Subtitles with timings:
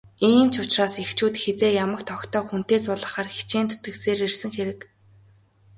[0.29, 4.79] Ийм ч учраас эхчүүд хэзээ ямагт охидоо хүнтэй суулгахаар хичээн зүтгэсээр ирсэн хэрэг.